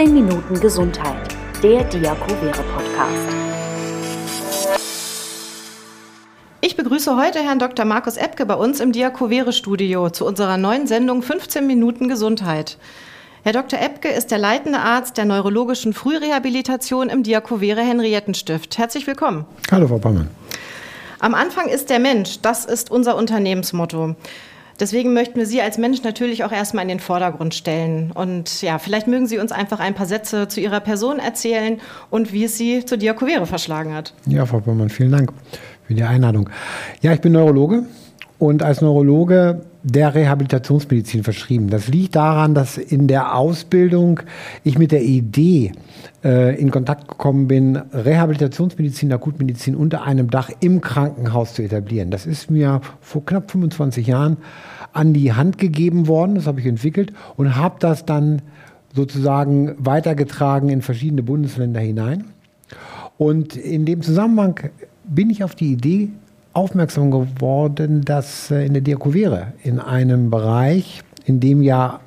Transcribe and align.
15 0.00 0.14
Minuten 0.14 0.58
Gesundheit, 0.58 1.36
der 1.62 1.84
Diakovere 1.84 2.62
Podcast. 2.74 3.28
Ich 6.62 6.74
begrüße 6.74 7.18
heute 7.18 7.40
Herrn 7.40 7.58
Dr. 7.58 7.84
Markus 7.84 8.16
Epke 8.16 8.46
bei 8.46 8.54
uns 8.54 8.80
im 8.80 8.92
Diakovere 8.92 9.52
Studio 9.52 10.08
zu 10.08 10.24
unserer 10.24 10.56
neuen 10.56 10.86
Sendung 10.86 11.20
15 11.20 11.66
Minuten 11.66 12.08
Gesundheit. 12.08 12.78
Herr 13.42 13.52
Dr. 13.52 13.78
Epke 13.78 14.08
ist 14.08 14.30
der 14.30 14.38
leitende 14.38 14.78
Arzt 14.78 15.18
der 15.18 15.26
neurologischen 15.26 15.92
Frührehabilitation 15.92 17.10
im 17.10 17.22
Diakovere 17.22 17.82
Henriettenstift. 17.82 18.78
Herzlich 18.78 19.06
willkommen. 19.06 19.44
Hallo, 19.70 19.86
Frau 19.86 19.98
Bammann. 19.98 20.30
Am 21.18 21.34
Anfang 21.34 21.68
ist 21.68 21.90
der 21.90 21.98
Mensch, 21.98 22.40
das 22.40 22.64
ist 22.64 22.90
unser 22.90 23.16
Unternehmensmotto. 23.16 24.16
Deswegen 24.80 25.12
möchten 25.12 25.38
wir 25.38 25.46
Sie 25.46 25.60
als 25.60 25.76
Mensch 25.76 26.02
natürlich 26.02 26.42
auch 26.42 26.52
erstmal 26.52 26.82
in 26.82 26.88
den 26.88 27.00
Vordergrund 27.00 27.54
stellen. 27.54 28.12
Und 28.12 28.62
ja, 28.62 28.78
vielleicht 28.78 29.06
mögen 29.06 29.26
Sie 29.26 29.38
uns 29.38 29.52
einfach 29.52 29.78
ein 29.78 29.94
paar 29.94 30.06
Sätze 30.06 30.48
zu 30.48 30.60
Ihrer 30.60 30.80
Person 30.80 31.18
erzählen 31.18 31.78
und 32.08 32.32
wie 32.32 32.44
es 32.44 32.56
Sie 32.56 32.84
zur 32.84 32.96
Diakovere 32.96 33.44
verschlagen 33.44 33.94
hat. 33.94 34.14
Ja, 34.26 34.46
Frau 34.46 34.60
Böhmann, 34.60 34.88
vielen 34.88 35.12
Dank 35.12 35.32
für 35.86 35.94
die 35.94 36.02
Einladung. 36.02 36.48
Ja, 37.02 37.12
ich 37.12 37.20
bin 37.20 37.32
Neurologe 37.32 37.84
und 38.38 38.62
als 38.62 38.80
Neurologe 38.80 39.66
der 39.82 40.14
Rehabilitationsmedizin 40.14 41.24
verschrieben. 41.24 41.70
Das 41.70 41.88
liegt 41.88 42.16
daran, 42.16 42.54
dass 42.54 42.76
in 42.76 43.06
der 43.08 43.34
Ausbildung 43.34 44.20
ich 44.62 44.78
mit 44.78 44.92
der 44.92 45.02
Idee 45.02 45.72
äh, 46.22 46.60
in 46.60 46.70
Kontakt 46.70 47.08
gekommen 47.08 47.48
bin, 47.48 47.76
Rehabilitationsmedizin, 47.76 49.12
Akutmedizin 49.12 49.74
unter 49.74 50.02
einem 50.02 50.30
Dach 50.30 50.50
im 50.60 50.80
Krankenhaus 50.80 51.54
zu 51.54 51.62
etablieren. 51.62 52.10
Das 52.10 52.26
ist 52.26 52.50
mir 52.50 52.80
vor 53.00 53.24
knapp 53.24 53.50
25 53.50 54.06
Jahren 54.06 54.36
an 54.92 55.14
die 55.14 55.32
Hand 55.32 55.58
gegeben 55.58 56.08
worden, 56.08 56.34
das 56.34 56.46
habe 56.46 56.60
ich 56.60 56.66
entwickelt 56.66 57.12
und 57.36 57.56
habe 57.56 57.76
das 57.78 58.04
dann 58.04 58.42
sozusagen 58.94 59.76
weitergetragen 59.78 60.68
in 60.68 60.82
verschiedene 60.82 61.22
Bundesländer 61.22 61.80
hinein. 61.80 62.24
Und 63.18 63.56
in 63.56 63.84
dem 63.84 64.02
Zusammenhang 64.02 64.70
bin 65.04 65.30
ich 65.30 65.44
auf 65.44 65.54
die 65.54 65.72
Idee 65.72 66.10
aufmerksam 66.52 67.10
geworden, 67.10 68.02
dass 68.04 68.50
äh, 68.50 68.66
in 68.66 68.72
der 68.72 68.82
Diakovere, 68.82 69.52
in 69.62 69.78
einem 69.78 70.30
Bereich, 70.30 71.02
in 71.24 71.40
dem 71.40 71.62
ja 71.62 72.00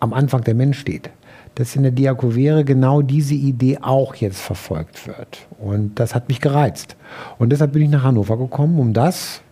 am 0.00 0.12
Anfang 0.12 0.42
der 0.44 0.54
Mensch 0.54 0.78
steht, 0.78 1.10
dass 1.54 1.76
in 1.76 1.82
der 1.82 1.92
Diakovere 1.92 2.64
genau 2.64 3.02
diese 3.02 3.34
Idee 3.34 3.78
auch 3.82 4.14
jetzt 4.14 4.40
verfolgt 4.40 5.06
wird. 5.06 5.46
Und 5.58 5.98
das 5.98 6.14
hat 6.14 6.28
mich 6.28 6.40
gereizt. 6.40 6.96
Und 7.38 7.50
deshalb 7.50 7.72
bin 7.72 7.82
ich 7.82 7.90
nach 7.90 8.02
Hannover 8.02 8.38
gekommen, 8.38 8.78
um 8.78 8.92
das 8.92 9.42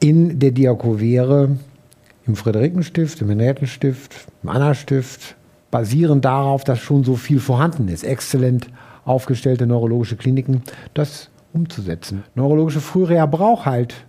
in 0.00 0.40
der 0.40 0.50
Diakovere, 0.50 1.56
im 2.26 2.36
Friederikenstift, 2.36 3.20
im 3.20 3.28
Henriettenstift, 3.28 4.26
im 4.42 4.48
Anna-Stift, 4.48 5.36
basierend 5.70 6.24
darauf, 6.24 6.64
dass 6.64 6.80
schon 6.80 7.04
so 7.04 7.16
viel 7.16 7.40
vorhanden 7.40 7.88
ist, 7.88 8.04
exzellent 8.04 8.68
aufgestellte 9.04 9.66
neurologische 9.66 10.16
Kliniken, 10.16 10.62
das 10.94 11.30
umzusetzen. 11.52 12.24
Neurologische 12.34 12.80
Frühreha 12.80 13.26
braucht 13.26 13.66
halt 13.66 14.06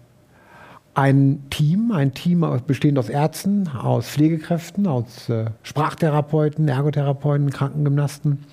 ein 0.95 1.43
Team, 1.49 1.91
ein 1.91 2.13
Team 2.13 2.45
bestehend 2.67 2.99
aus 2.99 3.09
Ärzten, 3.09 3.67
aus 3.67 4.07
Pflegekräften, 4.07 4.87
aus 4.87 5.29
äh, 5.29 5.45
Sprachtherapeuten, 5.63 6.67
Ergotherapeuten, 6.67 7.49
Krankengymnasten. 7.49 8.45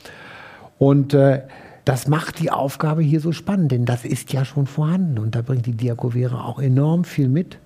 Und 0.78 1.12
äh, 1.12 1.42
das 1.84 2.08
macht 2.08 2.40
die 2.40 2.50
Aufgabe 2.50 3.02
hier 3.02 3.20
so 3.20 3.32
spannend, 3.32 3.72
denn 3.72 3.84
das 3.84 4.04
ist 4.04 4.32
ja 4.32 4.44
schon 4.44 4.66
vorhanden 4.66 5.18
und 5.18 5.34
da 5.34 5.42
bringt 5.42 5.66
die 5.66 5.72
Diakovere 5.72 6.44
auch 6.44 6.58
enorm 6.58 7.04
viel 7.04 7.28
mit, 7.28 7.58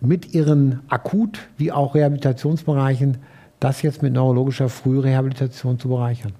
mit 0.00 0.34
ihren 0.34 0.80
Akut- 0.88 1.40
wie 1.56 1.72
auch 1.72 1.94
Rehabilitationsbereichen, 1.94 3.18
das 3.60 3.82
jetzt 3.82 4.02
mit 4.02 4.12
neurologischer 4.12 4.68
Frührehabilitation 4.68 5.78
zu 5.78 5.88
bereichern. 5.88 6.32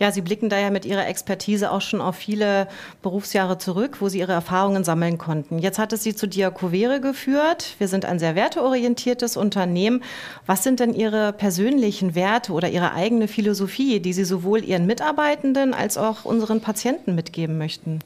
Ja, 0.00 0.10
Sie 0.12 0.22
blicken 0.22 0.48
da 0.48 0.58
ja 0.58 0.70
mit 0.70 0.86
Ihrer 0.86 1.06
Expertise 1.06 1.70
auch 1.70 1.82
schon 1.82 2.00
auf 2.00 2.16
viele 2.16 2.68
Berufsjahre 3.02 3.58
zurück, 3.58 3.98
wo 4.00 4.08
Sie 4.08 4.18
Ihre 4.18 4.32
Erfahrungen 4.32 4.82
sammeln 4.82 5.18
konnten. 5.18 5.58
Jetzt 5.58 5.78
hat 5.78 5.92
es 5.92 6.02
Sie 6.02 6.14
zu 6.14 6.26
Diakovere 6.26 7.02
geführt. 7.02 7.74
Wir 7.78 7.86
sind 7.86 8.06
ein 8.06 8.18
sehr 8.18 8.34
werteorientiertes 8.34 9.36
Unternehmen. 9.36 10.02
Was 10.46 10.64
sind 10.64 10.80
denn 10.80 10.94
Ihre 10.94 11.34
persönlichen 11.34 12.14
Werte 12.14 12.54
oder 12.54 12.70
Ihre 12.70 12.94
eigene 12.94 13.28
Philosophie, 13.28 14.00
die 14.00 14.14
Sie 14.14 14.24
sowohl 14.24 14.64
Ihren 14.64 14.86
Mitarbeitenden 14.86 15.74
als 15.74 15.98
auch 15.98 16.24
unseren 16.24 16.62
Patienten 16.62 17.14
mitgeben 17.14 17.58
möchten? 17.58 17.98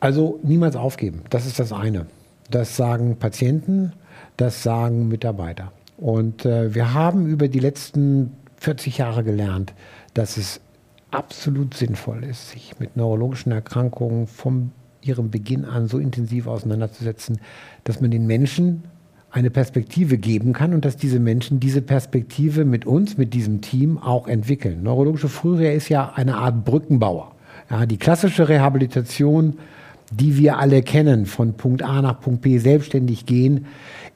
Also 0.00 0.40
niemals 0.42 0.76
aufgeben. 0.76 1.24
Das 1.28 1.44
ist 1.44 1.58
das 1.58 1.74
eine. 1.74 2.06
Das 2.50 2.74
sagen 2.74 3.18
Patienten, 3.18 3.92
das 4.38 4.62
sagen 4.62 5.08
Mitarbeiter. 5.08 5.72
Und 5.98 6.46
äh, 6.46 6.74
wir 6.74 6.94
haben 6.94 7.26
über 7.26 7.48
die 7.48 7.58
letzten 7.58 8.34
40 8.60 8.96
Jahre 8.96 9.24
gelernt, 9.24 9.74
dass 10.14 10.38
es 10.38 10.60
absolut 11.10 11.74
sinnvoll 11.74 12.24
ist, 12.24 12.50
sich 12.50 12.78
mit 12.78 12.96
neurologischen 12.96 13.52
Erkrankungen 13.52 14.26
von 14.26 14.72
ihrem 15.00 15.30
Beginn 15.30 15.64
an 15.64 15.88
so 15.88 15.98
intensiv 15.98 16.46
auseinanderzusetzen, 16.46 17.40
dass 17.84 18.00
man 18.00 18.10
den 18.10 18.26
Menschen 18.26 18.84
eine 19.30 19.50
Perspektive 19.50 20.18
geben 20.18 20.52
kann 20.52 20.72
und 20.72 20.84
dass 20.84 20.96
diese 20.96 21.20
Menschen 21.20 21.60
diese 21.60 21.82
Perspektive 21.82 22.64
mit 22.64 22.86
uns, 22.86 23.18
mit 23.18 23.34
diesem 23.34 23.60
Team 23.60 23.98
auch 23.98 24.28
entwickeln. 24.28 24.82
Neurologische 24.82 25.28
Frühreha 25.28 25.72
ist 25.72 25.88
ja 25.88 26.12
eine 26.14 26.36
Art 26.36 26.64
Brückenbauer. 26.64 27.34
Ja, 27.70 27.84
die 27.86 27.98
klassische 27.98 28.48
Rehabilitation, 28.48 29.58
die 30.10 30.38
wir 30.38 30.58
alle 30.58 30.82
kennen, 30.82 31.26
von 31.26 31.54
Punkt 31.54 31.82
A 31.82 32.00
nach 32.00 32.20
Punkt 32.20 32.42
B 32.42 32.58
selbstständig 32.58 33.26
gehen, 33.26 33.66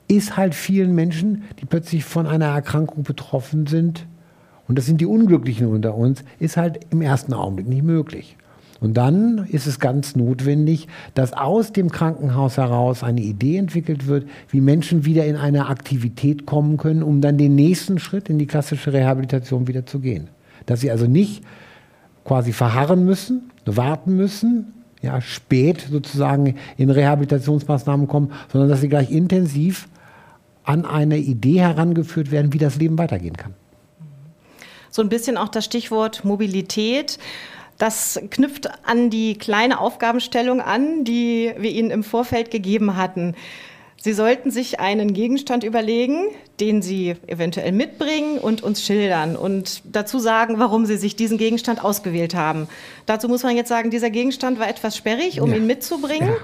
ist 0.08 0.36
halt 0.36 0.54
vielen 0.54 0.94
Menschen, 0.94 1.44
die 1.60 1.66
plötzlich 1.66 2.04
von 2.04 2.26
einer 2.26 2.46
Erkrankung 2.46 3.04
betroffen 3.04 3.66
sind, 3.66 4.06
und 4.70 4.78
das 4.78 4.86
sind 4.86 5.00
die 5.00 5.06
Unglücklichen 5.06 5.66
unter 5.66 5.96
uns, 5.96 6.22
ist 6.38 6.56
halt 6.56 6.78
im 6.90 7.02
ersten 7.02 7.34
Augenblick 7.34 7.66
nicht 7.66 7.82
möglich. 7.82 8.36
Und 8.78 8.94
dann 8.94 9.48
ist 9.50 9.66
es 9.66 9.80
ganz 9.80 10.14
notwendig, 10.14 10.86
dass 11.14 11.32
aus 11.32 11.72
dem 11.72 11.90
Krankenhaus 11.90 12.56
heraus 12.56 13.02
eine 13.02 13.20
Idee 13.20 13.56
entwickelt 13.56 14.06
wird, 14.06 14.28
wie 14.48 14.60
Menschen 14.60 15.04
wieder 15.04 15.26
in 15.26 15.34
eine 15.34 15.66
Aktivität 15.66 16.46
kommen 16.46 16.76
können, 16.76 17.02
um 17.02 17.20
dann 17.20 17.36
den 17.36 17.56
nächsten 17.56 17.98
Schritt 17.98 18.30
in 18.30 18.38
die 18.38 18.46
klassische 18.46 18.92
Rehabilitation 18.92 19.66
wieder 19.66 19.86
zu 19.86 19.98
gehen. 19.98 20.28
Dass 20.66 20.82
sie 20.82 20.92
also 20.92 21.08
nicht 21.08 21.42
quasi 22.24 22.52
verharren 22.52 23.04
müssen, 23.04 23.50
warten 23.66 24.14
müssen, 24.14 24.66
ja, 25.02 25.20
spät 25.20 25.84
sozusagen 25.90 26.54
in 26.76 26.90
Rehabilitationsmaßnahmen 26.90 28.06
kommen, 28.06 28.30
sondern 28.52 28.70
dass 28.70 28.82
sie 28.82 28.88
gleich 28.88 29.10
intensiv 29.10 29.88
an 30.62 30.84
eine 30.84 31.18
Idee 31.18 31.58
herangeführt 31.58 32.30
werden, 32.30 32.52
wie 32.52 32.58
das 32.58 32.76
Leben 32.76 32.98
weitergehen 32.98 33.36
kann 33.36 33.54
so 34.90 35.02
ein 35.02 35.08
bisschen 35.08 35.36
auch 35.36 35.48
das 35.48 35.64
Stichwort 35.64 36.24
Mobilität. 36.24 37.18
Das 37.78 38.20
knüpft 38.30 38.68
an 38.86 39.08
die 39.08 39.38
kleine 39.38 39.80
Aufgabenstellung 39.80 40.60
an, 40.60 41.04
die 41.04 41.52
wir 41.56 41.70
Ihnen 41.70 41.90
im 41.90 42.04
Vorfeld 42.04 42.50
gegeben 42.50 42.96
hatten. 42.96 43.34
Sie 44.02 44.14
sollten 44.14 44.50
sich 44.50 44.80
einen 44.80 45.12
Gegenstand 45.12 45.62
überlegen, 45.62 46.28
den 46.58 46.80
Sie 46.80 47.16
eventuell 47.26 47.72
mitbringen 47.72 48.38
und 48.38 48.62
uns 48.62 48.82
schildern 48.82 49.36
und 49.36 49.82
dazu 49.84 50.18
sagen, 50.18 50.58
warum 50.58 50.86
Sie 50.86 50.96
sich 50.96 51.16
diesen 51.16 51.36
Gegenstand 51.36 51.84
ausgewählt 51.84 52.34
haben. 52.34 52.66
Dazu 53.04 53.28
muss 53.28 53.42
man 53.42 53.56
jetzt 53.56 53.68
sagen, 53.68 53.90
dieser 53.90 54.08
Gegenstand 54.08 54.58
war 54.58 54.68
etwas 54.68 54.96
sperrig, 54.96 55.42
um 55.42 55.50
ja. 55.50 55.56
ihn 55.56 55.66
mitzubringen. 55.66 56.30
Ja. 56.30 56.36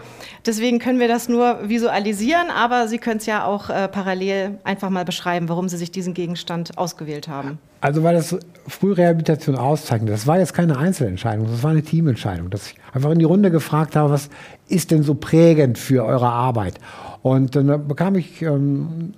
Deswegen 0.44 0.78
können 0.78 1.00
wir 1.00 1.08
das 1.08 1.28
nur 1.28 1.68
visualisieren, 1.68 2.50
aber 2.50 2.88
Sie 2.88 2.98
können 2.98 3.18
es 3.18 3.26
ja 3.26 3.44
auch 3.44 3.70
äh, 3.70 3.88
parallel 3.88 4.58
einfach 4.64 4.90
mal 4.90 5.04
beschreiben, 5.04 5.48
warum 5.48 5.68
Sie 5.68 5.76
sich 5.76 5.90
diesen 5.90 6.14
Gegenstand 6.14 6.78
ausgewählt 6.78 7.28
haben. 7.28 7.58
Also 7.80 8.02
weil 8.02 8.14
das 8.14 8.36
Frührehabilitation 8.66 9.54
auszeichnet, 9.54 10.10
das 10.10 10.26
war 10.26 10.38
jetzt 10.38 10.54
keine 10.54 10.78
Einzelentscheidung, 10.78 11.46
das 11.46 11.62
war 11.62 11.70
eine 11.70 11.82
Teamentscheidung, 11.82 12.50
dass 12.50 12.68
ich 12.68 12.74
einfach 12.92 13.10
in 13.10 13.18
die 13.18 13.24
Runde 13.24 13.50
gefragt 13.50 13.96
habe, 13.96 14.10
was 14.10 14.30
ist 14.68 14.90
denn 14.90 15.02
so 15.02 15.14
prägend 15.14 15.78
für 15.78 16.04
eure 16.04 16.28
Arbeit? 16.28 16.80
Und 17.26 17.56
dann 17.56 17.88
bekam 17.88 18.14
ich 18.14 18.40
ähm, 18.42 19.14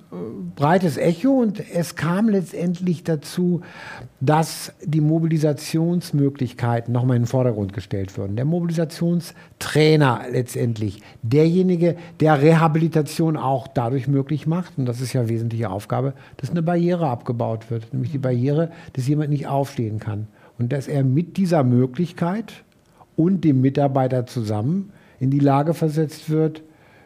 breites 0.56 0.96
Echo 0.96 1.30
und 1.30 1.62
es 1.74 1.94
kam 1.94 2.30
letztendlich 2.30 3.04
dazu, 3.04 3.60
dass 4.20 4.72
die 4.82 5.02
Mobilisationsmöglichkeiten 5.02 6.90
nochmal 6.90 7.16
in 7.16 7.24
den 7.24 7.28
Vordergrund 7.28 7.74
gestellt 7.74 8.16
wurden. 8.16 8.36
Der 8.36 8.46
Mobilisationstrainer 8.46 10.22
letztendlich, 10.30 10.97
derjenige, 11.22 11.96
der 12.20 12.40
Rehabilitation 12.40 13.36
auch 13.36 13.66
dadurch 13.68 14.08
möglich 14.08 14.46
macht, 14.46 14.78
und 14.78 14.86
das 14.86 15.00
ist 15.00 15.12
ja 15.12 15.28
wesentliche 15.28 15.70
Aufgabe, 15.70 16.14
dass 16.36 16.50
eine 16.50 16.62
Barriere 16.62 17.08
abgebaut 17.08 17.70
wird, 17.70 17.92
nämlich 17.92 18.12
die 18.12 18.18
Barriere, 18.18 18.70
dass 18.92 19.08
jemand 19.08 19.30
nicht 19.30 19.46
aufstehen 19.46 19.98
kann. 19.98 20.26
Und 20.58 20.72
dass 20.72 20.88
er 20.88 21.04
mit 21.04 21.36
dieser 21.36 21.62
Möglichkeit 21.62 22.64
und 23.16 23.44
dem 23.44 23.60
Mitarbeiter 23.60 24.26
zusammen 24.26 24.92
in 25.20 25.30
die 25.30 25.38
Lage 25.38 25.74
versetzt 25.74 26.30
wird, 26.30 26.62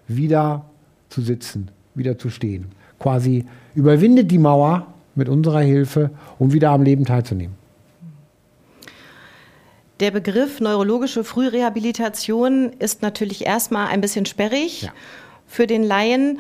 wieder 0.08 0.64
zu 1.08 1.20
sitzen, 1.20 1.70
wieder 1.94 2.18
zu 2.18 2.30
stehen. 2.30 2.66
Quasi 2.98 3.44
überwindet 3.74 4.30
die 4.30 4.38
Mauer 4.38 4.86
mit 5.14 5.28
unserer 5.28 5.60
Hilfe, 5.60 6.10
um 6.38 6.52
wieder 6.52 6.70
am 6.70 6.82
Leben 6.82 7.04
teilzunehmen. 7.04 7.61
Der 10.00 10.10
Begriff 10.10 10.60
neurologische 10.60 11.22
Frührehabilitation 11.22 12.72
ist 12.78 13.02
natürlich 13.02 13.46
erstmal 13.46 13.88
ein 13.88 14.00
bisschen 14.00 14.26
sperrig. 14.26 14.82
Ja. 14.82 14.92
für 15.52 15.66
den 15.66 15.82
Laien. 15.82 16.38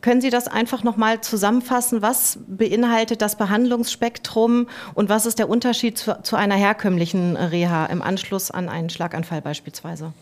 Können 0.00 0.22
Sie 0.22 0.30
das 0.30 0.48
einfach 0.48 0.82
nochmal 0.82 1.20
zusammenfassen? 1.20 2.00
Was 2.00 2.38
beinhaltet 2.46 3.20
das 3.20 3.36
Behandlungsspektrum 3.36 4.68
und 4.94 5.10
was 5.10 5.26
ist 5.26 5.38
der 5.38 5.50
Unterschied 5.50 5.98
zu, 5.98 6.18
zu 6.22 6.34
einer 6.34 6.54
herkömmlichen 6.54 7.36
Reha 7.36 7.86
im 7.86 8.00
Anschluss 8.00 8.50
an 8.50 8.70
einen 8.70 8.88
Schlaganfall 8.88 9.42
beispielsweise? 9.42 10.14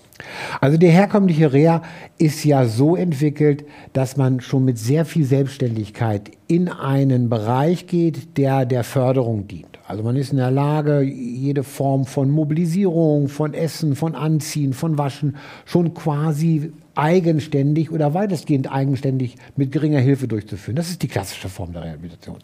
Also 0.61 0.77
die 0.77 0.89
herkömmliche 0.89 1.53
Reha 1.53 1.83
ist 2.19 2.45
ja 2.45 2.67
so 2.67 2.97
entwickelt, 2.97 3.65
dass 3.93 4.17
man 4.17 4.41
schon 4.41 4.65
mit 4.65 4.79
sehr 4.79 5.05
viel 5.05 5.25
Selbstständigkeit 5.25 6.33
in 6.49 6.69
einen 6.69 7.29
Bereich 7.29 7.87
geht, 7.87 8.37
der 8.39 8.67
der 8.67 8.83
Förderung 8.83 9.47
dient. 9.47 9.76
Also 9.89 10.03
man 10.03 10.17
ist 10.17 10.33
in 10.33 10.39
der 10.39 10.51
Lage, 10.51 11.01
jede 11.03 11.63
Form 11.63 12.07
von 12.07 12.31
Mobilisierung, 12.31 13.29
von 13.29 13.55
Essen, 13.55 13.95
von 13.95 14.15
Anziehen, 14.15 14.73
von 14.73 14.99
Waschen 14.99 15.37
schon 15.65 15.95
quasi 15.95 16.73
eigenständig 16.97 17.93
oder 17.93 18.13
weitestgehend 18.13 18.73
eigenständig 18.73 19.37
mit 19.55 19.71
geringer 19.71 20.01
Hilfe 20.01 20.27
durchzuführen. 20.27 20.77
Das 20.77 20.91
ist 20.91 21.03
die 21.03 21.09
klassische 21.09 21.49
Form 21.49 21.73
der 21.73 21.85
Rehabilitation. 21.85 22.39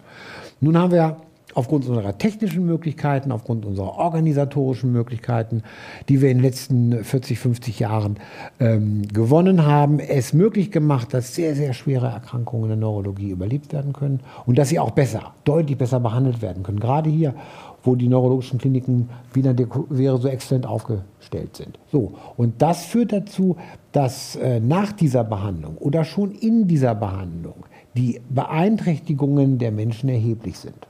Nun 0.60 0.78
haben 0.78 0.92
wir 0.92 1.16
aufgrund 1.54 1.86
unserer 1.88 2.18
technischen 2.18 2.64
Möglichkeiten, 2.66 3.32
aufgrund 3.32 3.66
unserer 3.66 3.98
organisatorischen 3.98 4.92
Möglichkeiten, 4.92 5.62
die 6.08 6.20
wir 6.20 6.30
in 6.30 6.38
den 6.38 6.44
letzten 6.44 7.04
40, 7.04 7.38
50 7.38 7.78
Jahren 7.78 8.16
ähm, 8.60 9.02
gewonnen 9.12 9.66
haben, 9.66 9.98
es 9.98 10.32
möglich 10.32 10.70
gemacht, 10.70 11.14
dass 11.14 11.34
sehr, 11.34 11.54
sehr 11.54 11.72
schwere 11.72 12.06
Erkrankungen 12.06 12.64
in 12.64 12.68
der 12.70 12.78
Neurologie 12.78 13.30
überlebt 13.30 13.72
werden 13.72 13.92
können 13.92 14.20
und 14.46 14.58
dass 14.58 14.68
sie 14.68 14.78
auch 14.78 14.92
besser, 14.92 15.34
deutlich 15.44 15.78
besser 15.78 16.00
behandelt 16.00 16.42
werden 16.42 16.62
können. 16.62 16.80
Gerade 16.80 17.10
hier, 17.10 17.34
wo 17.82 17.96
die 17.96 18.08
neurologischen 18.08 18.58
Kliniken 18.58 19.08
wieder 19.32 19.54
wäre 19.88 20.18
so 20.18 20.28
exzellent 20.28 20.66
aufgestellt 20.66 21.56
sind. 21.56 21.78
So, 21.90 22.14
und 22.36 22.62
das 22.62 22.84
führt 22.84 23.12
dazu, 23.12 23.56
dass 23.90 24.36
äh, 24.36 24.60
nach 24.60 24.92
dieser 24.92 25.24
Behandlung 25.24 25.76
oder 25.78 26.04
schon 26.04 26.32
in 26.32 26.68
dieser 26.68 26.94
Behandlung 26.94 27.66
die 27.96 28.20
Beeinträchtigungen 28.30 29.58
der 29.58 29.72
Menschen 29.72 30.08
erheblich 30.08 30.58
sind. 30.58 30.86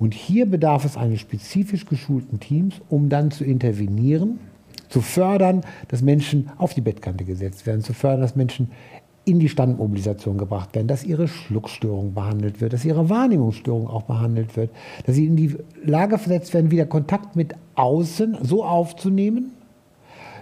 Und 0.00 0.14
hier 0.14 0.46
bedarf 0.46 0.86
es 0.86 0.96
eines 0.96 1.20
spezifisch 1.20 1.84
geschulten 1.84 2.40
Teams, 2.40 2.76
um 2.88 3.10
dann 3.10 3.30
zu 3.30 3.44
intervenieren, 3.44 4.40
zu 4.88 5.02
fördern, 5.02 5.60
dass 5.88 6.00
Menschen 6.00 6.50
auf 6.56 6.72
die 6.72 6.80
Bettkante 6.80 7.24
gesetzt 7.24 7.66
werden, 7.66 7.82
zu 7.82 7.92
fördern, 7.92 8.22
dass 8.22 8.34
Menschen 8.34 8.70
in 9.26 9.38
die 9.38 9.50
Standmobilisation 9.50 10.38
gebracht 10.38 10.74
werden, 10.74 10.88
dass 10.88 11.04
ihre 11.04 11.28
Schluckstörung 11.28 12.14
behandelt 12.14 12.62
wird, 12.62 12.72
dass 12.72 12.86
ihre 12.86 13.10
Wahrnehmungsstörung 13.10 13.88
auch 13.88 14.04
behandelt 14.04 14.56
wird, 14.56 14.70
dass 15.04 15.16
sie 15.16 15.26
in 15.26 15.36
die 15.36 15.56
Lage 15.84 16.16
versetzt 16.16 16.54
werden, 16.54 16.70
wieder 16.70 16.86
Kontakt 16.86 17.36
mit 17.36 17.54
außen 17.74 18.38
so 18.42 18.64
aufzunehmen, 18.64 19.52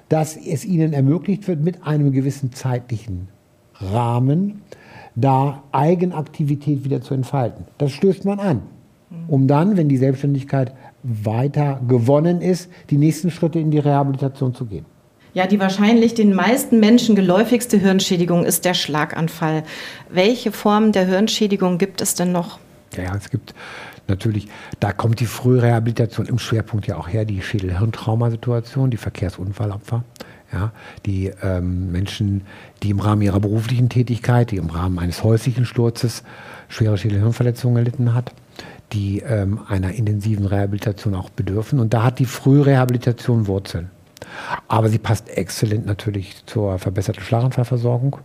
dass 0.08 0.37
es 0.37 0.64
ihnen 0.64 0.93
ermöglicht 0.93 1.49
wird, 1.49 1.60
mit 1.60 1.84
einem 1.84 2.12
gewissen 2.12 2.52
zeitlichen 2.52 3.26
Rahmen 3.75 4.62
da 5.16 5.64
Eigenaktivität 5.72 6.84
wieder 6.84 7.02
zu 7.02 7.14
entfalten. 7.14 7.64
Das 7.78 7.90
stößt 7.90 8.25
man 8.25 8.38
an 8.38 8.62
um 9.26 9.46
dann, 9.46 9.76
wenn 9.76 9.88
die 9.88 9.96
Selbstständigkeit 9.96 10.72
weiter 11.02 11.81
gewonnen 11.87 12.40
ist, 12.40 12.70
die 12.90 12.99
nächsten 12.99 13.31
Schritte 13.31 13.58
in 13.58 13.70
die 13.70 13.78
Rehabilitation 13.78 14.55
zu 14.55 14.66
gehen. 14.66 14.84
Ja, 15.34 15.46
die 15.46 15.60
wahrscheinlich 15.60 16.14
den 16.14 16.34
meisten 16.34 16.81
Menschen 16.81 17.14
geläufigste 17.14 17.78
Hirnschädigung 17.78 18.44
ist 18.44 18.64
der 18.64 18.75
Schlaganfall. 18.75 19.62
Welche 20.10 20.52
Formen 20.52 20.93
der 20.93 21.06
Hirnschädigung 21.06 21.78
gibt 21.78 22.00
es 22.00 22.14
denn 22.14 22.32
noch? 22.32 22.58
Ja, 22.96 23.14
es 23.14 23.31
gibt 23.31 23.55
natürlich, 24.08 24.49
da 24.81 24.93
kommt 24.93 25.20
die 25.20 25.26
Frührehabilitation 25.26 26.26
im 26.26 26.38
Schwerpunkt 26.38 26.87
ja 26.87 26.96
auch 26.96 27.08
her, 27.08 27.25
die 27.25 27.43
Schädel-Hirntraumasituation, 27.43 28.90
die 28.90 28.96
Verkehrsunfallopfer. 28.96 30.02
Ja, 30.50 30.72
die 31.05 31.31
ähm, 31.43 31.93
Menschen, 31.93 32.40
die 32.82 32.88
im 32.88 33.00
Rahmen 33.00 33.20
ihrer 33.20 33.38
beruflichen 33.38 33.90
Tätigkeit, 33.90 34.50
die 34.50 34.56
im 34.56 34.70
Rahmen 34.70 34.99
eines 34.99 35.22
häuslichen 35.22 35.66
Sturzes 35.66 36.22
schwere 36.69 36.96
Schädel-Hirnverletzungen 36.96 37.76
erlitten 37.76 38.14
hat 38.14 38.32
die 38.93 39.20
ähm, 39.20 39.61
einer 39.69 39.93
intensiven 39.93 40.46
Rehabilitation 40.46 41.14
auch 41.14 41.31
bedürfen. 41.31 41.81
Und 41.81 41.94
da 41.94 42.02
hat 42.02 42.19
die 42.19 42.25
Frührehabilitation 42.25 43.46
Wurzeln. 43.46 43.90
Aber 44.67 44.88
sie 44.88 44.99
passt 44.99 45.29
exzellent 45.29 45.87
natürlich 45.87 46.44
zur 46.46 46.79
verbesserten 46.79 47.23
Schlaganfallversorgung, 47.23 48.19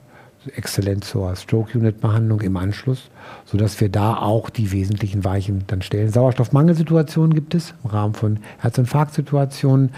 exzellent 0.55 1.03
zur 1.03 1.35
Stroke-Unit-Behandlung 1.35 2.41
im 2.41 2.57
Anschluss, 2.57 3.09
sodass 3.45 3.79
wir 3.79 3.89
da 3.89 4.17
auch 4.17 4.49
die 4.49 4.71
wesentlichen 4.71 5.23
Weichen 5.23 5.63
dann 5.67 5.81
stellen. 5.81 6.09
Sauerstoffmangelsituationen 6.11 7.33
gibt 7.33 7.55
es 7.55 7.73
im 7.83 7.89
Rahmen 7.89 8.13
von 8.13 8.39
Herzinfarktsituationen. 8.59 9.91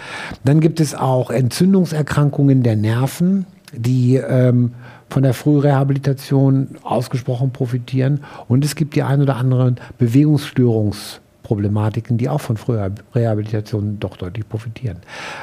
Dann 0.44 0.60
gibt 0.60 0.80
es 0.80 0.94
auch 0.94 1.30
Entzündungserkrankungen 1.30 2.62
der 2.62 2.76
Nerven, 2.76 3.46
die 3.72 4.16
ähm, 4.16 4.72
von 5.08 5.22
der 5.22 5.34
Frührehabilitation 5.34 6.78
ausgesprochen 6.82 7.52
profitieren. 7.52 8.24
Und 8.48 8.64
es 8.64 8.74
gibt 8.74 8.96
die 8.96 9.02
ein 9.02 9.20
oder 9.22 9.36
anderen 9.36 9.76
Bewegungsstörungsproblematiken, 9.98 12.18
die 12.18 12.28
auch 12.28 12.40
von 12.40 12.56
Frührehabilitation 12.56 14.00
doch 14.00 14.16
deutlich 14.16 14.48
profitieren. 14.48 14.98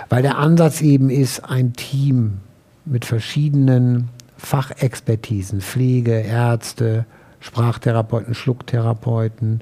Weil 0.09 0.21
der 0.21 0.37
Ansatz 0.37 0.81
eben 0.81 1.09
ist, 1.09 1.49
ein 1.49 1.71
Team 1.73 2.39
mit 2.85 3.05
verschiedenen 3.05 4.09
Fachexpertisen, 4.37 5.61
Pflege, 5.61 6.11
Ärzte, 6.11 7.05
Sprachtherapeuten, 7.39 8.33
Schlucktherapeuten, 8.33 9.61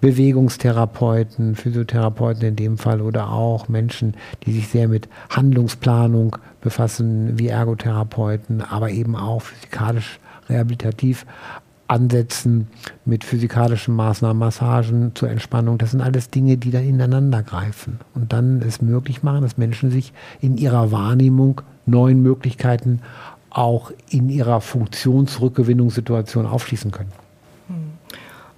Bewegungstherapeuten, 0.00 1.54
Physiotherapeuten 1.54 2.42
in 2.48 2.56
dem 2.56 2.78
Fall 2.78 3.00
oder 3.00 3.30
auch 3.30 3.68
Menschen, 3.68 4.14
die 4.44 4.52
sich 4.52 4.68
sehr 4.68 4.88
mit 4.88 5.08
Handlungsplanung 5.30 6.36
befassen, 6.60 7.38
wie 7.38 7.48
Ergotherapeuten, 7.48 8.60
aber 8.62 8.90
eben 8.90 9.16
auch 9.16 9.42
physikalisch 9.42 10.20
rehabilitativ 10.48 11.26
ansetzen 11.88 12.68
mit 13.04 13.24
physikalischen 13.24 13.94
Maßnahmen, 13.94 14.38
Massagen 14.38 15.12
zur 15.14 15.30
Entspannung. 15.30 15.78
Das 15.78 15.92
sind 15.92 16.00
alles 16.00 16.30
Dinge, 16.30 16.56
die 16.56 16.70
dann 16.70 16.84
ineinander 16.84 17.42
greifen 17.42 18.00
und 18.14 18.32
dann 18.32 18.60
es 18.62 18.82
möglich 18.82 19.22
machen, 19.22 19.42
dass 19.42 19.56
Menschen 19.56 19.90
sich 19.90 20.12
in 20.40 20.56
ihrer 20.56 20.90
Wahrnehmung 20.92 21.62
neuen 21.86 22.22
Möglichkeiten 22.22 23.00
auch 23.50 23.92
in 24.10 24.28
ihrer 24.28 24.60
Funktionsrückgewinnungssituation 24.60 26.46
aufschließen 26.46 26.90
können. 26.90 27.25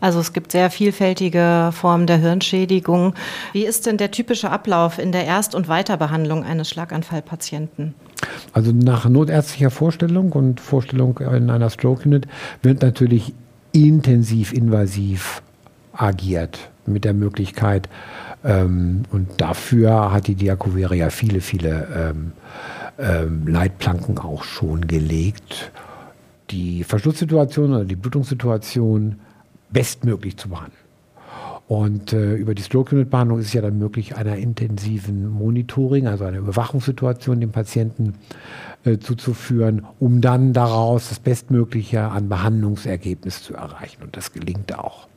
Also 0.01 0.21
es 0.21 0.33
gibt 0.33 0.53
sehr 0.53 0.71
vielfältige 0.71 1.71
Formen 1.73 2.07
der 2.07 2.19
Hirnschädigung. 2.19 3.15
Wie 3.53 3.65
ist 3.65 3.87
denn 3.87 3.97
der 3.97 4.11
typische 4.11 4.51
Ablauf 4.51 4.99
in 4.99 5.13
der 5.13 5.25
Erst- 5.25 5.55
und 5.55 5.69
Weiterbehandlung 5.69 6.45
eines 6.45 6.71
Schlaganfallpatienten? 6.71 7.95
Also 8.53 8.73
nach 8.73 9.09
notärztlicher 9.09 9.71
Vorstellung 9.71 10.33
und 10.33 10.61
Vorstellung 10.61 11.19
in 11.19 11.51
einer 11.51 11.71
Stroke 11.71 12.05
Unit 12.05 12.29
wird 12.63 12.83
natürlich 12.83 13.35
intensiv 13.73 14.53
invasiv 14.53 15.43
agiert 15.93 16.71
mit 16.87 17.05
der 17.05 17.15
Möglichkeit, 17.15 17.89
ähm, 18.45 19.03
und 19.11 19.29
dafür 19.39 20.13
hat 20.13 20.27
die 20.27 20.35
Diakovere 20.35 20.95
ja 20.95 21.11
viele, 21.11 21.41
viele 21.41 21.89
ähm, 21.95 22.33
ähm, 22.99 23.47
Leitplanken 23.47 24.19
auch 24.19 24.45
schon 24.45 24.87
gelegt, 24.87 25.73
die 26.51 26.85
Verschlusssituation 26.85 27.75
oder 27.75 27.85
die 27.85 27.97
Blutungssituation 27.97 29.17
bestmöglich 29.71 30.37
zu 30.37 30.49
behandeln. 30.49 30.89
Und 31.69 32.15
äh, 32.15 32.35
über 32.35 32.55
die 32.55 32.63
Stroke-Unit-Behandlung 32.63 33.41
ist 33.41 33.49
es 33.49 33.53
ja 33.53 33.61
dann 33.61 33.79
möglich, 33.79 34.17
einer 34.17 34.37
intensiven 34.37 35.29
Monitoring, 35.29 36.07
also 36.07 36.25
einer 36.25 36.39
Überwachungssituation 36.39 37.41
dem 37.41 37.51
Patienten 37.51 38.15
äh, 38.85 38.97
zuzuführen, 38.97 39.87
um 40.01 40.23
dann 40.23 40.55
daraus 40.55 41.11
das 41.11 41.21
Bestmögliche 41.21 42.05
an 42.05 42.31
Behandlungsergebnis 42.31 43.43
zu 43.43 43.53
erreichen. 43.53 44.03
Und 44.03 44.17
das 44.17 44.33
gelingt 44.33 44.79
auch. 44.79 45.09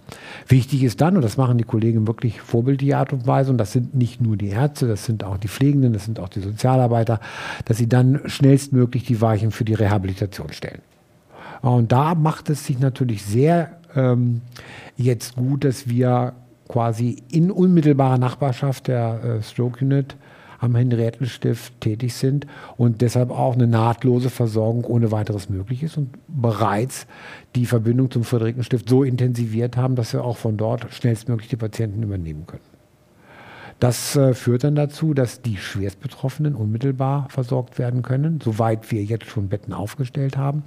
Wichtig 0.46 0.84
ist 0.84 1.00
dann, 1.00 1.16
und 1.16 1.22
das 1.22 1.38
machen 1.38 1.58
die 1.58 1.64
Kollegen 1.64 2.06
wirklich 2.06 2.42
vorbildliche 2.42 2.98
Art 2.98 3.14
und 3.14 3.28
Weise, 3.28 3.50
und 3.52 3.58
das 3.58 3.72
sind 3.72 3.96
nicht 3.96 4.20
nur 4.20 4.36
die 4.36 4.50
Ärzte, 4.50 4.90
das 4.90 5.06
sind 5.06 5.24
auch 5.24 5.38
die 5.38 5.48
Pflegenden, 5.48 5.94
das 5.94 6.04
sind 6.04 6.20
auch 6.20 6.28
die 6.28 6.42
Sozialarbeiter, 6.42 7.22
dass 7.64 7.78
sie 7.78 7.88
dann 7.88 8.20
schnellstmöglich 8.26 9.06
die 9.06 9.22
Weichen 9.22 9.52
für 9.52 9.64
die 9.64 9.74
Rehabilitation 9.74 10.52
stellen. 10.52 10.82
Und 11.62 11.94
da 11.94 12.16
macht 12.16 12.50
es 12.50 12.66
sich 12.66 12.80
natürlich 12.80 13.24
sehr 13.24 13.78
ähm, 13.96 14.42
jetzt 14.98 15.36
gut, 15.36 15.64
dass 15.64 15.88
wir 15.88 16.34
quasi 16.68 17.18
in 17.32 17.52
unmittelbarer 17.52 18.18
Nachbarschaft 18.18 18.88
der 18.88 19.24
äh, 19.24 19.44
Stroke 19.44 19.84
Unit 19.84 20.16
am 20.60 20.76
Henriettenstift 20.76 21.82
tätig 21.82 22.14
sind 22.14 22.46
und 22.78 23.02
deshalb 23.02 23.32
auch 23.32 23.56
eine 23.56 23.68
nahtlose 23.68 24.30
Versorgung 24.30 24.86
ohne 24.86 25.12
weiteres 25.12 25.50
möglich 25.50 25.82
ist 25.82 25.98
und 25.98 26.10
bereits 26.28 27.08
die 27.56 27.66
Verbindung 27.66 28.12
zum 28.12 28.24
Friederikenstift 28.24 28.88
so 28.88 29.04
intensiviert 29.04 29.76
haben, 29.76 29.96
dass 29.96 30.14
wir 30.14 30.24
auch 30.24 30.38
von 30.38 30.58
dort 30.58 30.94
schnellstmöglich 30.94 31.50
die 31.50 31.56
Patienten 31.56 32.04
übernehmen 32.04 32.46
können. 32.46 32.62
Das 33.82 34.16
äh, 34.16 34.36
führt 34.36 34.64
dann 34.64 34.76
dazu, 34.76 35.16
dass 35.16 35.42
die 35.42 35.58
Schwerstbetroffenen 35.58 36.54
unmittelbar 36.54 37.28
versorgt 37.32 37.80
werden 37.80 38.04
können, 38.04 38.40
soweit 38.40 38.92
wir 38.92 39.04
jetzt 39.04 39.26
schon 39.26 39.50
Betten 39.50 39.74
aufgestellt 39.74 40.38
haben. 40.38 40.62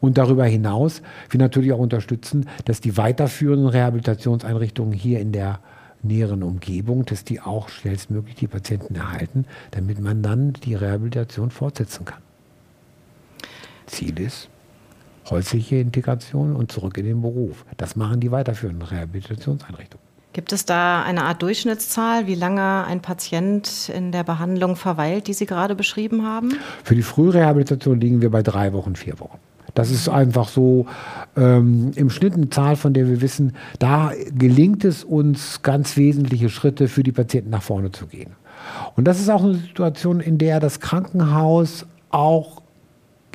Und 0.00 0.18
darüber 0.18 0.44
hinaus 0.46 1.00
wir 1.30 1.38
natürlich 1.38 1.72
auch 1.72 1.78
unterstützen, 1.78 2.48
dass 2.64 2.80
die 2.80 2.96
weiterführenden 2.96 3.68
Rehabilitationseinrichtungen 3.68 4.92
hier 4.92 5.20
in 5.20 5.30
der 5.30 5.60
näheren 6.02 6.42
Umgebung, 6.42 7.04
dass 7.04 7.22
die 7.22 7.40
auch 7.40 7.68
schnellstmöglich 7.68 8.34
die 8.34 8.48
Patienten 8.48 8.96
erhalten, 8.96 9.44
damit 9.70 10.00
man 10.00 10.24
dann 10.24 10.52
die 10.54 10.74
Rehabilitation 10.74 11.52
fortsetzen 11.52 12.04
kann. 12.04 12.20
Ziel 13.86 14.18
ist, 14.18 14.48
häusliche 15.30 15.76
Integration 15.76 16.56
und 16.56 16.72
zurück 16.72 16.98
in 16.98 17.04
den 17.04 17.22
Beruf. 17.22 17.64
Das 17.76 17.94
machen 17.94 18.18
die 18.18 18.32
weiterführenden 18.32 18.88
Rehabilitationseinrichtungen. 18.88 20.15
Gibt 20.36 20.52
es 20.52 20.66
da 20.66 21.02
eine 21.02 21.24
Art 21.24 21.40
Durchschnittszahl, 21.40 22.26
wie 22.26 22.34
lange 22.34 22.84
ein 22.84 23.00
Patient 23.00 23.88
in 23.88 24.12
der 24.12 24.22
Behandlung 24.22 24.76
verweilt, 24.76 25.28
die 25.28 25.32
Sie 25.32 25.46
gerade 25.46 25.74
beschrieben 25.74 26.26
haben? 26.26 26.58
Für 26.84 26.94
die 26.94 27.00
Frührehabilitation 27.00 27.98
liegen 27.98 28.20
wir 28.20 28.30
bei 28.30 28.42
drei 28.42 28.74
Wochen, 28.74 28.96
vier 28.96 29.18
Wochen. 29.18 29.38
Das 29.72 29.90
ist 29.90 30.10
einfach 30.10 30.48
so 30.48 30.84
ähm, 31.38 31.92
im 31.94 32.10
Schnitt 32.10 32.34
eine 32.34 32.50
Zahl, 32.50 32.76
von 32.76 32.92
der 32.92 33.08
wir 33.08 33.22
wissen, 33.22 33.54
da 33.78 34.12
gelingt 34.30 34.84
es 34.84 35.04
uns, 35.04 35.62
ganz 35.62 35.96
wesentliche 35.96 36.50
Schritte 36.50 36.88
für 36.88 37.02
die 37.02 37.12
Patienten 37.12 37.48
nach 37.48 37.62
vorne 37.62 37.90
zu 37.90 38.06
gehen. 38.06 38.32
Und 38.94 39.06
das 39.06 39.18
ist 39.18 39.30
auch 39.30 39.42
eine 39.42 39.54
Situation, 39.54 40.20
in 40.20 40.36
der 40.36 40.60
das 40.60 40.80
Krankenhaus 40.80 41.86
auch 42.10 42.60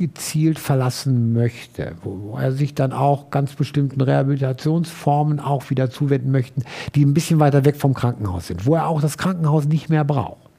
gezielt 0.01 0.57
verlassen 0.57 1.31
möchte, 1.31 1.95
wo 2.03 2.35
er 2.35 2.51
sich 2.51 2.73
dann 2.73 2.91
auch 2.91 3.29
ganz 3.29 3.53
bestimmten 3.53 4.01
Rehabilitationsformen 4.01 5.39
auch 5.39 5.69
wieder 5.69 5.91
zuwenden 5.91 6.31
möchte, 6.31 6.63
die 6.95 7.05
ein 7.05 7.13
bisschen 7.13 7.39
weiter 7.39 7.65
weg 7.65 7.75
vom 7.75 7.93
Krankenhaus 7.93 8.47
sind, 8.47 8.65
wo 8.65 8.75
er 8.75 8.87
auch 8.87 8.99
das 8.99 9.19
Krankenhaus 9.19 9.65
nicht 9.65 9.89
mehr 9.89 10.03
braucht. 10.03 10.50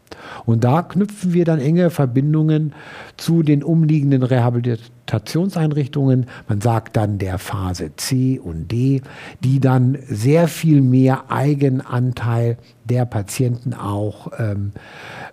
Und 0.45 0.64
da 0.64 0.83
knüpfen 0.83 1.33
wir 1.33 1.45
dann 1.45 1.59
enge 1.59 1.90
Verbindungen 1.90 2.73
zu 3.16 3.42
den 3.42 3.62
umliegenden 3.62 4.23
Rehabilitationseinrichtungen. 4.23 6.26
Man 6.49 6.61
sagt 6.61 6.97
dann 6.97 7.19
der 7.19 7.38
Phase 7.38 7.92
C 7.97 8.38
und 8.38 8.71
D, 8.71 9.02
die 9.42 9.61
dann 9.61 9.99
sehr 10.09 10.49
viel 10.49 10.81
mehr 10.81 11.31
Eigenanteil 11.31 12.59
der 12.85 13.04
Patienten 13.04 13.75
auch 13.75 14.33
ähm, 14.38 14.73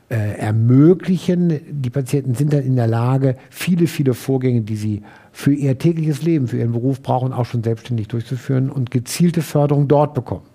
äh, 0.10 0.38
ermöglichen. 0.38 1.62
Die 1.70 1.90
Patienten 1.90 2.36
sind 2.36 2.54
dann 2.54 2.64
in 2.64 2.76
der 2.76 2.88
Lage, 2.88 3.36
viele, 3.50 3.88
viele 3.88 4.14
Vorgänge, 4.14 4.62
die 4.62 4.76
sie 4.76 5.04
für 5.32 5.54
ihr 5.54 5.78
tägliches 5.78 6.22
Leben, 6.22 6.48
für 6.48 6.58
ihren 6.58 6.74
Beruf 6.74 7.02
brauchen, 7.02 7.34
auch 7.34 7.46
schon 7.46 7.64
selbstständig 7.64 8.08
durchzuführen 8.08 8.70
und 8.70 8.92
gezielte 8.92 9.42
Förderung 9.42 9.88
dort 9.88 10.14
bekommen. 10.14 10.49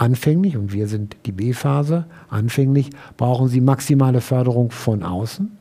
Anfänglich, 0.00 0.56
und 0.56 0.72
wir 0.72 0.88
sind 0.88 1.14
die 1.26 1.32
B-Phase, 1.32 2.06
anfänglich 2.30 2.88
brauchen 3.18 3.48
Sie 3.48 3.60
maximale 3.60 4.22
Förderung 4.22 4.70
von 4.70 5.02
außen. 5.02 5.58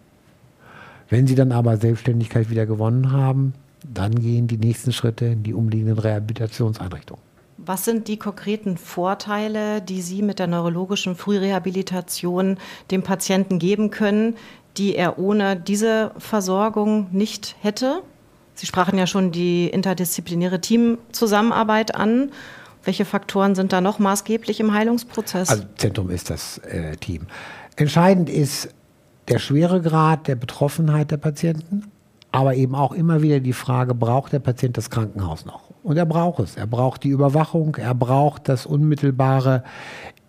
Wenn 1.10 1.28
Sie 1.28 1.36
dann 1.36 1.52
aber 1.52 1.76
Selbstständigkeit 1.76 2.50
wieder 2.50 2.66
gewonnen 2.66 3.12
haben, 3.12 3.54
dann 3.84 4.16
gehen 4.16 4.48
die 4.48 4.58
nächsten 4.58 4.94
Schritte 4.94 5.26
in 5.26 5.44
die 5.44 5.54
umliegenden 5.54 6.00
Rehabilitationseinrichtungen. 6.00 7.22
Was 7.58 7.84
sind 7.84 8.08
die 8.08 8.16
konkreten 8.16 8.78
Vorteile, 8.78 9.82
die 9.82 10.02
Sie 10.02 10.22
mit 10.22 10.40
der 10.40 10.48
neurologischen 10.48 11.18
Frührehabilitation 11.18 12.60
dem 12.92 13.04
Patienten 13.04 13.60
geben 13.60 13.90
können, 13.90 14.36
die 14.78 14.96
er 14.96 15.20
ohne 15.20 15.58
diese 15.58 16.12
Versorgung 16.18 17.08
nicht 17.12 17.58
hätte? 17.60 18.04
Sie 18.56 18.68
sprachen 18.68 18.98
ja 18.98 19.06
schon 19.06 19.34
die 19.34 19.68
interdisziplinäre 19.68 20.62
Teamzusammenarbeit 20.62 21.94
an. 21.94 22.32
Welche 22.84 23.06
Faktoren 23.06 23.56
sind 23.56 23.74
da 23.74 23.82
noch 23.82 24.00
maßgeblich 24.00 24.60
im 24.60 24.74
Heilungsprozess? 24.74 25.50
Also 25.50 25.64
Zentrum 25.78 26.10
ist 26.10 26.30
das 26.30 26.60
äh, 26.60 26.96
Team. 26.98 27.28
Entscheidend 27.76 28.30
ist 28.30 28.70
der 29.28 29.40
Schweregrad 29.40 30.28
der 30.28 30.36
Betroffenheit 30.36 31.12
der 31.12 31.18
Patienten, 31.18 31.92
aber 32.32 32.56
eben 32.56 32.76
auch 32.76 32.94
immer 32.94 33.22
wieder 33.22 33.40
die 33.40 33.54
Frage, 33.54 33.94
braucht 33.94 34.34
der 34.34 34.40
Patient 34.40 34.78
das 34.78 34.90
Krankenhaus 34.90 35.46
noch? 35.46 35.70
Und 35.84 35.98
er 35.98 36.06
braucht 36.06 36.40
es. 36.40 36.56
Er 36.56 36.68
braucht 36.68 37.04
die 37.04 37.10
Überwachung, 37.10 37.76
er 37.76 37.96
braucht 37.96 38.50
das 38.50 38.66
unmittelbare 38.66 39.64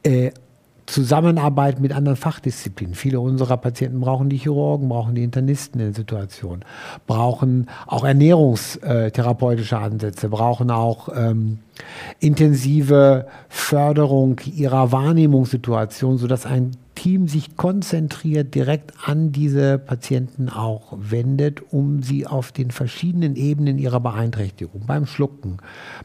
äh, 0.02 0.30
Zusammenarbeit 0.90 1.80
mit 1.80 1.92
anderen 1.92 2.16
Fachdisziplinen. 2.16 2.94
Viele 2.94 3.20
unserer 3.20 3.56
Patienten 3.56 4.00
brauchen 4.00 4.28
die 4.28 4.38
Chirurgen, 4.38 4.88
brauchen 4.88 5.14
die 5.14 5.22
Internisten 5.22 5.80
in 5.80 5.88
der 5.88 5.94
Situation, 5.94 6.64
brauchen 7.06 7.68
auch 7.86 8.04
ernährungstherapeutische 8.04 9.78
Ansätze, 9.78 10.28
brauchen 10.28 10.70
auch 10.70 11.08
ähm, 11.14 11.58
intensive 12.18 13.26
Förderung 13.48 14.40
ihrer 14.44 14.90
Wahrnehmungssituation, 14.90 16.18
sodass 16.18 16.44
ein 16.44 16.72
Team 17.00 17.28
sich 17.28 17.56
konzentriert 17.56 18.54
direkt 18.54 18.92
an 19.06 19.32
diese 19.32 19.78
Patienten 19.78 20.50
auch 20.50 20.92
wendet, 21.00 21.62
um 21.72 22.02
sie 22.02 22.26
auf 22.26 22.52
den 22.52 22.70
verschiedenen 22.70 23.36
Ebenen 23.36 23.78
ihrer 23.78 24.00
Beeinträchtigung, 24.00 24.82
beim 24.86 25.06
Schlucken, 25.06 25.56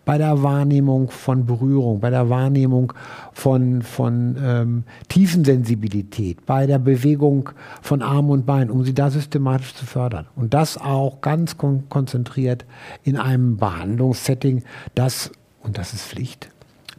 bei 0.06 0.18
der 0.18 0.42
Wahrnehmung 0.42 1.10
von 1.10 1.46
Berührung, 1.46 2.00
bei 2.00 2.12
der 2.12 2.30
Wahrnehmung 2.30 2.94
von, 3.34 3.82
von 3.82 4.38
ähm, 4.42 4.84
Tiefensensibilität, 5.10 6.46
bei 6.46 6.66
der 6.66 6.80
Bewegung 6.80 7.50
von 7.82 8.02
Arm 8.02 8.30
und 8.30 8.46
Bein, 8.46 8.72
um 8.72 8.86
sie 8.86 8.94
da 8.94 9.10
systematisch 9.10 9.75
zu 9.75 9.86
fördern. 9.86 10.28
Und 10.38 10.54
das 10.54 10.78
auch 10.78 11.20
ganz 11.20 11.58
kon 11.58 11.90
konzentriert 11.90 12.64
in 13.04 13.18
einem 13.18 13.58
Behandlungssetting, 13.58 14.64
das, 14.96 15.30
und 15.62 15.78
das 15.78 15.92
ist 15.92 16.06
Pflicht, 16.06 16.55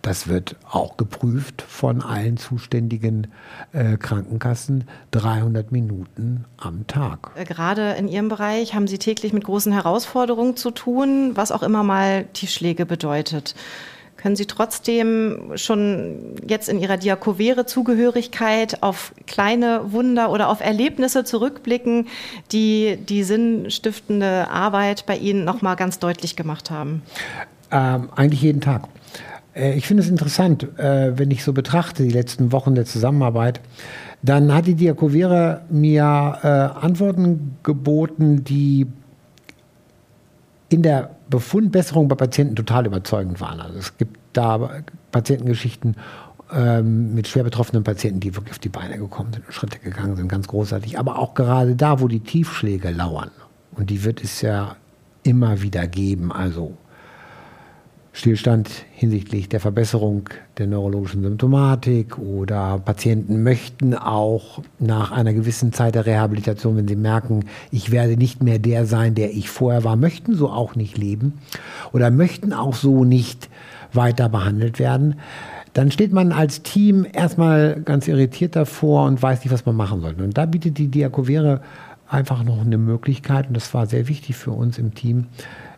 das 0.07 0.29
wird 0.29 0.55
auch 0.71 0.97
geprüft 0.97 1.63
von 1.63 2.01
allen 2.01 2.37
zuständigen 2.37 3.27
äh, 3.73 3.97
Krankenkassen. 3.97 4.85
300 5.11 5.73
Minuten 5.73 6.45
am 6.59 6.87
Tag. 6.87 7.33
Äh, 7.35 7.45
gerade 7.45 7.97
in 7.99 8.07
Ihrem 8.07 8.29
Bereich 8.29 8.75
haben 8.77 8.87
Sie 8.87 8.99
täglich 8.99 9.33
mit 9.33 9.43
großen 9.43 9.73
Herausforderungen 9.73 10.57
zu 10.57 10.71
tun, 10.71 11.33
was 11.35 11.51
auch 11.51 11.65
immer 11.65 11.83
mal 11.83 12.27
Tiefschläge 12.35 12.87
bedeutet. 12.87 13.57
Können 14.17 14.37
Sie 14.37 14.47
trotzdem 14.47 15.53
schon 15.57 16.37
jetzt 16.47 16.69
in 16.69 16.79
Ihrer 16.79 16.99
Diakovere-Zugehörigkeit 16.99 18.85
auf 18.85 19.13
kleine 19.27 19.93
Wunder 19.93 20.31
oder 20.31 20.51
auf 20.51 20.61
Erlebnisse 20.61 21.25
zurückblicken, 21.25 22.07
die 22.53 22.97
die 22.97 23.25
sinnstiftende 23.25 24.49
Arbeit 24.51 25.05
bei 25.05 25.17
Ihnen 25.17 25.45
nochmal 25.45 25.75
ganz 25.75 25.99
deutlich 25.99 26.37
gemacht 26.37 26.71
haben? 26.71 27.03
Ähm, 27.73 28.09
eigentlich 28.15 28.43
jeden 28.43 28.61
Tag. 28.61 28.89
Äh, 29.57 29.75
ich 29.75 29.87
finde 29.87 30.03
es 30.03 30.09
interessant, 30.09 30.79
äh, 30.79 31.19
wenn 31.19 31.31
ich 31.31 31.43
so 31.43 31.53
betrachte, 31.53 32.03
die 32.03 32.11
letzten 32.11 32.53
Wochen 32.53 32.75
der 32.75 32.85
Zusammenarbeit, 32.85 33.61
dann 34.23 34.53
hat 34.53 34.67
die 34.67 34.75
Diakovere 34.75 35.63
mir 35.71 36.39
äh, 36.43 36.47
Antworten 36.47 37.57
geboten, 37.63 38.45
die 38.45 38.87
in 40.69 40.83
der 40.83 41.11
Befundbesserung 41.31 42.09
bei 42.09 42.17
Patienten 42.17 42.57
total 42.57 42.87
überzeugend 42.87 43.41
waren. 43.41 43.61
Also 43.61 43.79
es 43.79 43.97
gibt 43.97 44.19
da 44.33 44.83
Patientengeschichten 45.13 45.97
ähm, 46.53 47.15
mit 47.15 47.29
schwer 47.29 47.45
betroffenen 47.45 47.85
Patienten, 47.85 48.21
die 48.21 48.35
wirklich 48.35 48.53
auf 48.53 48.59
die 48.59 48.69
Beine 48.69 48.99
gekommen 48.99 49.33
sind 49.33 49.47
und 49.47 49.53
Schritte 49.53 49.79
gegangen 49.79 50.17
sind, 50.17 50.29
ganz 50.29 50.49
großartig. 50.49 50.99
Aber 50.99 51.19
auch 51.19 51.35
gerade 51.35 51.77
da, 51.77 52.01
wo 52.01 52.09
die 52.09 52.21
Tiefschläge 52.21 52.91
lauern, 52.91 53.31
und 53.77 53.91
die 53.91 54.05
wird 54.05 54.25
es 54.25 54.41
ja 54.41 54.77
immer 55.23 55.61
wieder 55.61 55.87
geben, 55.87 56.33
also 56.33 56.77
Stillstand 58.17 58.71
hinsichtlich 58.95 59.51
der 59.51 59.61
Verbesserung 59.61 60.31
der 60.57 60.67
neurologischen 60.67 61.23
Symptomatik 61.23 62.17
oder 62.17 62.79
Patienten 62.83 63.43
möchten 63.43 63.93
auch 63.93 64.63
nach 64.79 65.13
einer 65.13 65.35
gewissen 65.35 65.75
Zeit 65.75 65.97
der 65.97 66.07
Rehabilitation, 66.07 66.79
wenn 66.79 66.89
sie 66.89 66.97
merken, 66.97 67.45
ich 67.71 67.91
werde 67.91 68.17
nicht 68.17 68.43
mehr 68.43 68.59
der 68.59 68.87
sein, 68.87 69.15
der 69.15 69.35
ich 69.35 69.51
vorher 69.51 69.85
war, 69.85 69.97
möchten 69.97 70.35
so 70.35 70.49
auch 70.49 70.77
nicht 70.77 70.97
leben 70.97 71.35
oder 71.93 72.11
möchten 72.11 72.55
auch 72.55 72.75
so 72.75 73.05
nicht 73.05 73.51
weiter 73.93 74.31
behandelt 74.31 74.79
werden, 74.79 75.17
dann 75.75 75.91
steht 75.91 76.15
man 76.15 76.33
als 76.33 76.63
Team 76.63 77.07
erstmal 77.13 77.83
ganz 77.83 78.09
irritiert 78.09 78.57
davor 78.57 79.05
und 79.05 79.21
weiß 79.21 79.45
nicht, 79.45 79.53
was 79.53 79.67
man 79.67 79.77
machen 79.77 80.01
soll. 80.01 80.15
Und 80.15 80.39
da 80.39 80.47
bietet 80.47 80.79
die 80.79 80.89
Diakovere 80.89 81.61
einfach 82.09 82.45
noch 82.45 82.63
eine 82.63 82.79
Möglichkeit, 82.79 83.49
und 83.49 83.55
das 83.55 83.75
war 83.75 83.87
sehr 83.87 84.09
wichtig 84.09 84.37
für 84.37 84.53
uns 84.53 84.79
im 84.79 84.95
Team, 84.95 85.27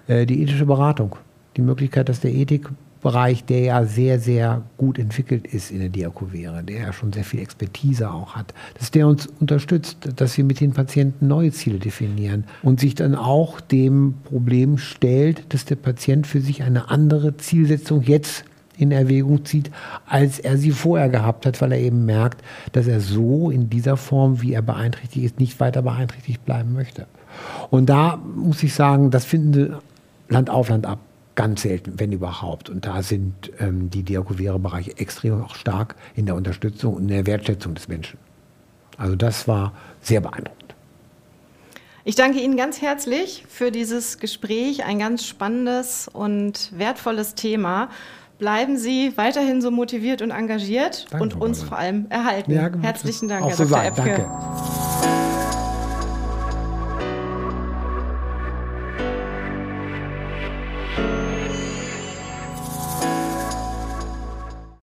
äh, 0.07 0.25
die 0.25 0.41
ethische 0.41 0.67
Beratung 0.67 1.17
die 1.59 1.63
Möglichkeit, 1.63 2.09
dass 2.09 2.21
der 2.21 2.33
Ethikbereich, 2.33 3.45
der 3.45 3.61
ja 3.61 3.85
sehr, 3.85 4.19
sehr 4.21 4.63
gut 4.79 4.99
entwickelt 4.99 5.47
ist 5.47 5.71
in 5.71 5.81
der 5.81 5.89
Diakovere, 5.89 6.63
der 6.63 6.81
ja 6.81 6.93
schon 6.93 7.13
sehr 7.13 7.25
viel 7.25 7.41
Expertise 7.41 8.11
auch 8.11 8.37
hat, 8.37 8.55
dass 8.79 8.91
der 8.91 9.07
uns 9.07 9.27
unterstützt, 9.27 10.09
dass 10.17 10.39
wir 10.39 10.45
mit 10.45 10.61
den 10.61 10.73
Patienten 10.73 11.27
neue 11.27 11.53
Ziele 11.53 11.79
definieren 11.79 12.45
und 12.63 12.81
sich 12.81 12.95
dann 12.95 13.15
auch 13.15 13.61
dem 13.61 14.15
Problem 14.25 14.79
stellt, 14.79 15.53
dass 15.53 15.65
der 15.65 15.77
Patient 15.77 16.27
für 16.27 16.41
sich 16.41 16.63
eine 16.63 16.91
andere 16.91 17.37
Zielsetzung 17.37 18.03
jetzt 18.03 18.45
in 18.79 18.93
Erwägung 18.93 19.45
zieht, 19.45 19.73
als 20.07 20.39
er 20.39 20.57
sie 20.57 20.71
vorher 20.71 21.09
gehabt 21.09 21.45
hat, 21.45 21.61
weil 21.61 21.73
er 21.73 21.81
eben 21.81 22.07
merkt, 22.07 22.43
dass 22.71 22.87
er 22.87 23.01
so 23.01 23.51
in 23.51 23.69
dieser 23.69 23.97
Form, 23.97 24.41
wie 24.41 24.53
er 24.53 24.63
beeinträchtigt 24.63 25.25
ist, 25.25 25.41
nicht 25.41 25.59
weiter 25.59 25.83
beeinträchtigt 25.83 26.45
bleiben 26.45 26.73
möchte. 26.73 27.07
Und 27.71 27.89
da 27.89 28.17
muss 28.17 28.63
ich 28.63 28.73
sagen, 28.73 29.11
das 29.11 29.25
finden 29.25 29.75
Land 30.29 30.49
auf, 30.49 30.69
Land 30.69 30.87
ab 30.87 31.01
ganz 31.39 31.63
selten, 31.63 32.01
wenn 32.01 32.11
überhaupt. 32.11 32.69
Und 32.69 32.85
da 32.85 33.01
sind 33.01 33.53
ähm, 33.61 33.91
die 33.91 34.03
Diakovere-Bereiche 34.03 34.99
extrem 34.99 35.41
auch 35.41 35.55
stark 35.55 35.95
in 36.17 36.27
der 36.27 36.35
Unterstützung 36.35 36.95
und 36.95 37.03
in 37.03 37.09
der 37.09 37.27
Wertschätzung 37.27 37.77
des 37.77 37.87
Menschen. 37.87 38.19
Also 38.97 39.15
das 39.15 39.47
war 39.47 39.73
sehr 40.01 40.21
beeindruckend. 40.21 40.75
Ich 42.05 42.17
danke 42.17 42.41
Ihnen 42.41 42.57
ganz 42.57 42.83
herzlich 42.83 43.45
für 43.49 43.71
dieses 43.71 44.19
Gespräch, 44.19 44.85
ein 44.85 44.99
ganz 44.99 45.25
spannendes 45.25 46.09
und 46.13 46.77
wertvolles 46.77 47.37
Thema. 47.37 47.89
Bleiben 48.41 48.77
Sie 48.77 49.13
weiterhin 49.15 49.63
so 49.63 49.71
motiviert 49.71 50.23
und 50.23 50.33
engagiert 50.33 51.07
danke, 51.11 51.23
und 51.23 51.41
uns 51.41 51.63
vor 51.63 51.79
allem 51.79 52.07
erhalten. 52.09 52.51
Ja, 52.51 52.69
Herzlichen 52.83 53.29
Dank, 53.29 53.47
Herr 53.47 53.55
so 53.55 53.65
Dr. 53.65 53.85
Epke. 53.85 54.03
Danke. 54.03 54.78